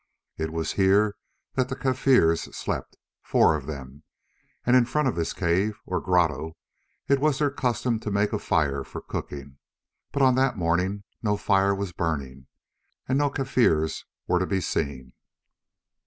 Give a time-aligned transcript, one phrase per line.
[0.39, 1.15] It was here
[1.53, 6.57] that the Kaffirs slept—four of them—and in front of this cave or grotto
[7.07, 9.59] it was their custom to make a fire for cooking.
[10.11, 12.47] But on that morning no fire was burning,
[13.07, 15.13] and no Kaffirs were to be seen.